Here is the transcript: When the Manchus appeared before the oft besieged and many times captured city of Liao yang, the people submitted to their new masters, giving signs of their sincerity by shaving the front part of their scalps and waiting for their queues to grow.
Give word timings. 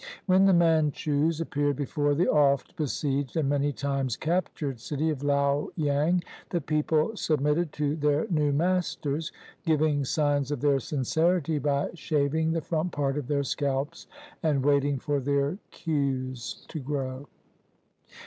When 0.25 0.45
the 0.45 0.51
Manchus 0.53 1.39
appeared 1.39 1.75
before 1.75 2.15
the 2.15 2.27
oft 2.27 2.75
besieged 2.75 3.37
and 3.37 3.47
many 3.47 3.71
times 3.71 4.17
captured 4.17 4.79
city 4.79 5.11
of 5.11 5.21
Liao 5.21 5.69
yang, 5.75 6.23
the 6.49 6.59
people 6.59 7.15
submitted 7.15 7.71
to 7.73 7.95
their 7.95 8.25
new 8.31 8.51
masters, 8.51 9.31
giving 9.63 10.03
signs 10.03 10.49
of 10.49 10.61
their 10.61 10.79
sincerity 10.79 11.59
by 11.59 11.91
shaving 11.93 12.51
the 12.51 12.61
front 12.61 12.91
part 12.91 13.15
of 13.15 13.27
their 13.27 13.43
scalps 13.43 14.07
and 14.41 14.65
waiting 14.65 14.97
for 14.97 15.19
their 15.19 15.59
queues 15.69 16.65
to 16.69 16.79
grow. 16.79 17.27